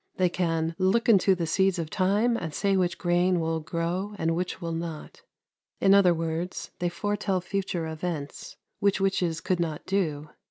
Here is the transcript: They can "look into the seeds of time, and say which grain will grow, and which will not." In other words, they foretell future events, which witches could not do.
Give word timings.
They 0.15 0.29
can 0.29 0.73
"look 0.79 1.07
into 1.07 1.35
the 1.35 1.45
seeds 1.45 1.77
of 1.77 1.91
time, 1.91 2.35
and 2.35 2.55
say 2.55 2.75
which 2.75 2.97
grain 2.97 3.39
will 3.39 3.59
grow, 3.59 4.15
and 4.17 4.35
which 4.35 4.59
will 4.59 4.71
not." 4.71 5.21
In 5.79 5.93
other 5.93 6.11
words, 6.11 6.71
they 6.79 6.89
foretell 6.89 7.39
future 7.39 7.85
events, 7.85 8.57
which 8.79 8.99
witches 8.99 9.41
could 9.41 9.59
not 9.59 9.85
do. 9.85 10.31